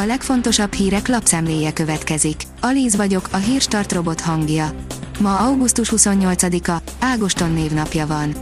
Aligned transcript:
A 0.00 0.04
legfontosabb 0.06 0.72
hírek 0.72 1.08
lapszemléje 1.08 1.72
következik. 1.72 2.42
Alíz 2.60 2.96
vagyok, 2.96 3.28
a 3.30 3.36
hírstart 3.36 3.92
robot 3.92 4.20
hangja. 4.20 4.70
Ma 5.20 5.36
augusztus 5.36 5.92
28-a, 5.96 6.82
Ágoston 6.98 7.52
névnapja 7.52 8.06
van. 8.06 8.34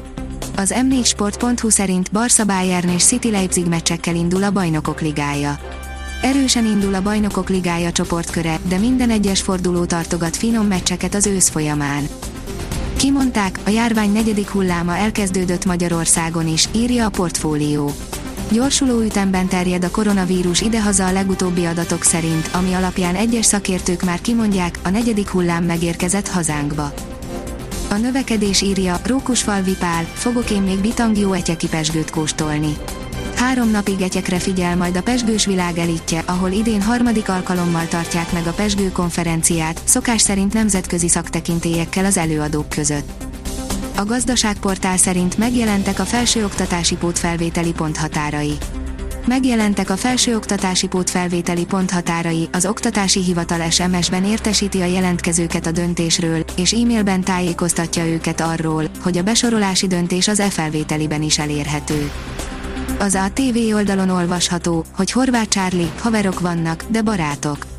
Az 0.56 0.74
m4sport.hu 0.76 1.68
szerint 1.68 2.12
Barca 2.12 2.44
Bayern 2.44 2.88
és 2.88 3.04
City 3.04 3.30
Leipzig 3.30 3.66
meccsekkel 3.66 4.14
indul 4.14 4.42
a 4.42 4.50
Bajnokok 4.50 5.00
Ligája. 5.00 5.58
Erősen 6.22 6.64
indul 6.64 6.94
a 6.94 7.02
Bajnokok 7.02 7.48
Ligája 7.48 7.92
csoportköre, 7.92 8.58
de 8.68 8.78
minden 8.78 9.10
egyes 9.10 9.40
forduló 9.40 9.84
tartogat 9.84 10.36
finom 10.36 10.66
meccseket 10.66 11.14
az 11.14 11.26
ősz 11.26 11.48
folyamán. 11.48 12.08
Kimondták, 12.96 13.58
a 13.64 13.70
járvány 13.70 14.12
negyedik 14.12 14.48
hulláma 14.48 14.96
elkezdődött 14.96 15.64
Magyarországon 15.64 16.46
is, 16.46 16.68
írja 16.74 17.06
a 17.06 17.10
portfólió. 17.10 17.90
Gyorsuló 18.50 19.00
ütemben 19.00 19.48
terjed 19.48 19.84
a 19.84 19.90
koronavírus 19.90 20.60
idehaza 20.60 21.06
a 21.06 21.12
legutóbbi 21.12 21.64
adatok 21.64 22.02
szerint, 22.02 22.50
ami 22.52 22.72
alapján 22.72 23.14
egyes 23.14 23.46
szakértők 23.46 24.02
már 24.02 24.20
kimondják, 24.20 24.78
a 24.82 24.88
negyedik 24.88 25.28
hullám 25.28 25.64
megérkezett 25.64 26.28
hazánkba. 26.28 26.92
A 27.90 27.94
növekedés 27.94 28.60
írja, 28.60 29.00
Rókusfalvi 29.04 29.76
Pál, 29.78 30.04
fogok 30.12 30.50
én 30.50 30.62
még 30.62 30.78
bitang 30.78 31.18
jó 31.18 31.32
etyeki 31.32 31.68
pesgőt 31.68 32.10
kóstolni. 32.10 32.76
Három 33.34 33.70
napig 33.70 34.00
etyekre 34.00 34.38
figyel 34.38 34.76
majd 34.76 34.96
a 34.96 35.02
pesgős 35.02 35.46
világ 35.46 35.78
elitje, 35.78 36.22
ahol 36.26 36.50
idén 36.50 36.82
harmadik 36.82 37.28
alkalommal 37.28 37.86
tartják 37.88 38.32
meg 38.32 38.46
a 38.46 38.52
pesgő 38.52 38.92
konferenciát, 38.92 39.80
szokás 39.84 40.20
szerint 40.20 40.52
nemzetközi 40.52 41.08
szaktekintélyekkel 41.08 42.04
az 42.04 42.16
előadók 42.16 42.68
között. 42.68 43.24
A 43.96 44.04
gazdaságportál 44.04 44.96
szerint 44.96 45.38
megjelentek 45.38 45.98
a 45.98 46.04
felsőoktatási 46.04 46.96
pótfelvételi 46.96 47.72
ponthatárai. 47.72 48.56
Megjelentek 49.26 49.90
a 49.90 49.96
felsőoktatási 49.96 50.86
pótfelvételi 50.86 51.64
ponthatárai, 51.64 52.48
az 52.52 52.66
Oktatási 52.66 53.22
Hivatal 53.22 53.70
SMS-ben 53.70 54.24
értesíti 54.24 54.80
a 54.80 54.84
jelentkezőket 54.84 55.66
a 55.66 55.70
döntésről, 55.70 56.44
és 56.56 56.72
e-mailben 56.72 57.20
tájékoztatja 57.20 58.06
őket 58.06 58.40
arról, 58.40 58.84
hogy 59.02 59.18
a 59.18 59.22
besorolási 59.22 59.86
döntés 59.86 60.28
az 60.28 60.40
e-felvételiben 60.40 61.22
is 61.22 61.38
elérhető. 61.38 62.10
Az 62.98 63.14
ATV 63.14 63.74
oldalon 63.74 64.08
olvasható, 64.08 64.84
hogy 64.96 65.12
Horváth 65.12 65.48
Csárli, 65.48 65.90
haverok 66.00 66.40
vannak, 66.40 66.84
de 66.88 67.02
barátok. 67.02 67.75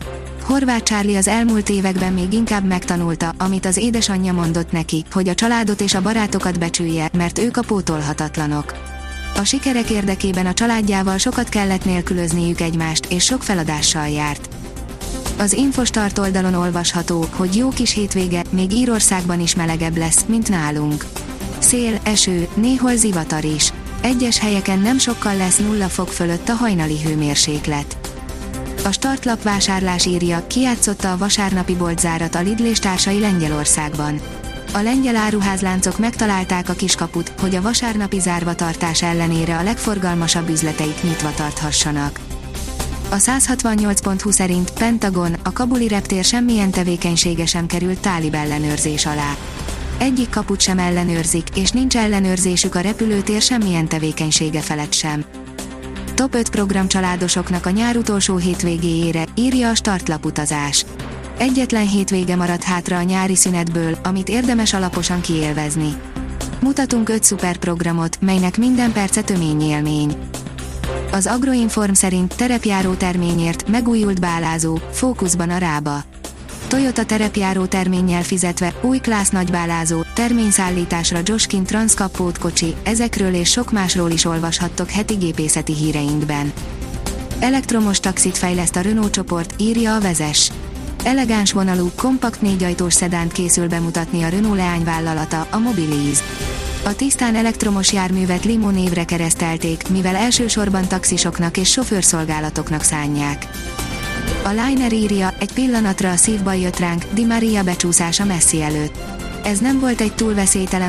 Horváth 0.48 0.84
Csárli 0.84 1.16
az 1.16 1.28
elmúlt 1.28 1.70
években 1.70 2.14
még 2.14 2.34
inkább 2.34 2.66
megtanulta, 2.66 3.34
amit 3.38 3.66
az 3.66 3.78
édesanyja 3.78 4.34
mondott 4.34 4.72
neki, 4.72 5.06
hogy 5.12 5.28
a 5.28 5.36
családot 5.36 5.82
és 5.82 5.94
a 5.94 6.02
barátokat 6.02 6.60
becsülje, 6.60 7.10
mert 7.18 7.40
ők 7.40 7.58
a 7.58 7.62
pótolhatatlanok. 7.62 8.74
A 9.36 9.44
sikerek 9.44 9.90
érdekében 9.90 10.46
a 10.46 10.54
családjával 10.54 11.18
sokat 11.18 11.50
kellett 11.50 11.86
nélkülözniük 11.86 12.62
egymást, 12.62 13.06
és 13.06 13.24
sok 13.24 13.44
feladással 13.44 14.08
járt. 14.08 14.50
Az 15.38 15.54
Infostart 15.54 16.18
oldalon 16.18 16.54
olvasható, 16.54 17.26
hogy 17.36 17.56
jó 17.56 17.70
kis 17.70 17.94
hétvége, 17.94 18.44
még 18.50 18.72
Írországban 18.72 19.40
is 19.40 19.56
melegebb 19.56 19.98
lesz, 19.98 20.26
mint 20.28 20.50
nálunk. 20.50 21.06
Szél, 21.60 22.00
eső, 22.04 22.48
néhol 22.54 22.96
zivatar 22.96 23.44
is. 23.44 23.74
Egyes 24.02 24.40
helyeken 24.40 24.80
nem 24.80 24.98
sokkal 24.98 25.36
lesz 25.36 25.58
nulla 25.58 25.88
fok 25.88 26.08
fölött 26.08 26.50
a 26.50 26.54
hajnali 26.54 27.02
hőmérséklet. 27.04 28.07
A 28.88 28.92
startlap 28.92 29.44
vásárlás 29.44 30.06
írja, 30.06 30.48
kiátszotta 30.48 31.12
a 31.12 31.18
vasárnapi 31.18 31.76
boltzárat 31.76 32.36
a 32.36 32.42
Lidl 32.42 32.64
és 32.64 32.80
társai 32.80 33.20
Lengyelországban. 33.20 34.22
A 34.74 34.80
lengyel 34.80 35.16
áruházláncok 35.16 35.98
megtalálták 35.98 36.70
a 36.70 36.74
kiskaput, 36.74 37.34
hogy 37.40 37.56
a 37.56 37.62
vasárnapi 37.62 38.20
zárva 38.20 38.56
tartás 38.56 39.02
ellenére 39.04 39.58
a 39.58 39.64
legforgalmasabb 39.64 40.50
üzleteik 40.50 41.04
nyitva 41.04 41.34
tarthassanak. 41.34 42.20
A 43.10 43.16
168.20 43.16 44.32
szerint 44.32 44.72
Pentagon, 44.72 45.36
a 45.44 45.52
kabuli 45.52 45.88
reptér 45.88 46.24
semmilyen 46.24 46.72
tevékenysége 46.72 47.46
sem 47.46 47.66
került 47.66 48.00
tálib 48.00 48.34
ellenőrzés 48.34 49.06
alá. 49.06 49.36
Egyik 49.98 50.30
kaput 50.30 50.62
sem 50.62 50.80
ellenőrzik, 50.80 51.48
és 51.56 51.72
nincs 51.72 51.98
ellenőrzésük 51.98 52.76
a 52.76 52.80
repülőtér 52.80 53.42
semmilyen 53.42 53.88
tevékenysége 53.88 54.62
felett 54.62 54.94
sem. 54.94 55.26
Top 56.18 56.36
5 56.36 56.50
program 56.50 56.88
családosoknak 56.88 57.66
a 57.66 57.70
nyár 57.70 57.98
utolsó 57.98 58.38
hétvégéjére, 58.38 59.24
írja 59.36 59.70
a 59.70 59.76
startlaputazás. 59.76 60.86
Egyetlen 61.38 61.88
hétvége 61.88 62.36
maradt 62.36 62.64
hátra 62.64 62.98
a 62.98 63.02
nyári 63.02 63.36
szünetből, 63.36 63.98
amit 64.04 64.30
érdemes 64.30 64.74
alaposan 64.74 65.22
kiélvezni. 65.22 65.96
Mutatunk 66.62 67.10
5 67.10 67.24
szuperprogramot, 67.24 68.22
melynek 68.22 68.58
minden 68.58 68.92
perce 68.92 69.22
tömény 69.22 69.62
élmény. 69.62 70.18
Az 71.12 71.28
Agroinform 71.28 71.94
szerint 71.94 72.36
terepjáró 72.36 72.94
terményért 72.94 73.68
megújult 73.68 74.20
bálázó, 74.20 74.80
fókuszban 74.92 75.50
a 75.50 75.58
rába. 75.58 76.04
Toyota 76.68 77.06
terepjáró 77.06 77.66
terménnyel 77.66 78.24
fizetve, 78.24 78.74
új 78.82 78.98
klász 78.98 79.30
nagybálázó, 79.30 80.04
terményszállításra 80.14 81.20
Joskin 81.24 81.64
Transkapót 81.64 82.38
kocsi, 82.38 82.76
ezekről 82.84 83.34
és 83.34 83.50
sok 83.50 83.72
másról 83.72 84.12
is 84.12 84.26
olvashattok 84.26 84.90
heti 84.90 85.14
gépészeti 85.14 85.74
híreinkben. 85.74 86.54
Elektromos 87.40 88.00
taxit 88.00 88.38
fejleszt 88.38 88.76
a 88.76 88.82
Renault 88.82 89.12
csoport, 89.12 89.54
írja 89.58 89.96
a 89.96 90.00
vezes. 90.00 90.52
Elegáns 91.04 91.52
vonalú, 91.52 91.92
kompakt 91.96 92.42
négyajtós 92.42 92.94
szedánt 92.94 93.32
készül 93.32 93.68
bemutatni 93.68 94.24
a 94.24 94.30
Renault 94.30 94.58
leányvállalata, 94.58 95.48
a 95.52 95.58
Mobilize. 95.58 96.24
A 96.86 96.96
tisztán 96.96 97.36
elektromos 97.36 97.94
járművet 97.94 98.46
Limo 98.46 98.70
névre 98.70 99.06
keresztelték, 99.06 99.90
mivel 99.90 100.16
elsősorban 100.16 100.88
taxisoknak 100.88 101.58
és 101.58 101.72
sofőrszolgálatoknak 101.72 102.84
szánják. 102.84 103.48
A 104.44 104.50
Liner 104.50 104.94
írja, 104.94 105.34
egy 105.40 105.54
pillanatra 105.54 106.10
a 106.10 106.16
szívbaj 106.16 106.60
jött 106.60 106.80
ránk, 106.80 107.06
Di 107.14 107.26
Maria 107.26 107.64
becsúszása 107.64 108.26
Messi 108.26 108.62
előtt. 108.62 108.98
Ez 109.44 109.60
nem 109.60 109.80
volt 109.80 110.02
egy 110.02 110.14
túl 110.14 110.34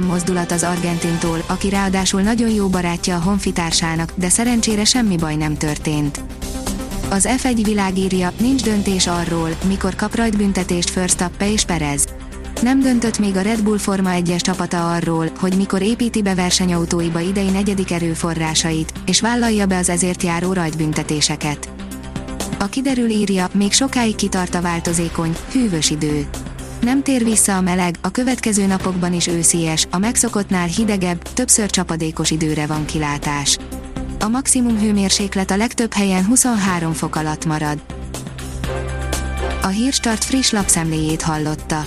mozdulat 0.07 0.53
az 0.53 0.63
Argentintól, 0.63 1.43
aki 1.47 1.69
ráadásul 1.69 2.21
nagyon 2.21 2.51
jó 2.51 2.69
barátja 2.69 3.17
a 3.17 3.21
honfitársának, 3.21 4.13
de 4.15 4.29
szerencsére 4.29 4.85
semmi 4.85 5.17
baj 5.17 5.37
nem 5.37 5.57
történt. 5.57 6.21
Az 7.11 7.29
F1 7.43 7.61
világírja, 7.63 8.33
nincs 8.41 8.63
döntés 8.63 9.07
arról, 9.07 9.57
mikor 9.69 9.95
kap 9.95 10.15
rajtbüntetést 10.15 10.95
Verstappen 10.95 11.49
és 11.49 11.65
Perez. 11.65 12.05
Nem 12.63 12.81
döntött 12.81 13.19
még 13.19 13.37
a 13.37 13.41
Red 13.41 13.63
Bull 13.63 13.79
Forma 13.79 14.11
1-es 14.13 14.41
csapata 14.41 14.93
arról, 14.93 15.31
hogy 15.39 15.57
mikor 15.57 15.83
építi 15.83 16.23
be 16.23 16.35
versenyautóiba 16.35 17.21
idei 17.21 17.51
negyedik 17.51 17.93
erőforrásait, 17.93 18.93
és 19.07 19.21
vállalja 19.21 19.67
be 19.67 19.77
az 19.77 19.89
ezért 19.89 20.23
járó 20.23 20.53
rajtbüntetéseket. 20.53 21.69
A 22.59 22.67
kiderül 22.67 23.09
írja, 23.09 23.49
még 23.55 23.73
sokáig 23.73 24.15
kitart 24.15 24.55
a 24.55 24.61
változékony, 24.61 25.37
hűvös 25.53 25.91
idő. 25.91 26.29
Nem 26.81 27.03
tér 27.03 27.25
vissza 27.25 27.57
a 27.57 27.61
meleg, 27.61 27.97
a 28.01 28.11
következő 28.11 28.67
napokban 28.67 29.13
is 29.13 29.27
őszies, 29.27 29.87
a 29.91 29.99
megszokottnál 29.99 30.67
hidegebb, 30.67 31.23
többször 31.23 31.71
csapadékos 31.71 32.31
időre 32.31 32.67
van 32.67 32.85
kilátás. 32.85 33.59
A 34.21 34.29
maximum 34.29 34.79
hőmérséklet 34.79 35.51
a 35.51 35.57
legtöbb 35.57 35.93
helyen 35.93 36.25
23 36.25 36.93
fok 36.93 37.17
alatt 37.17 37.45
marad. 37.45 37.79
A 39.63 39.67
Hírstart 39.67 40.25
friss 40.25 40.51
lapszemléjét 40.51 41.23
hallotta. 41.23 41.87